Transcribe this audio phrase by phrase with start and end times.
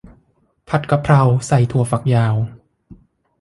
[0.69, 2.35] ผัดกะเพราใส่ถั่วฝักยาว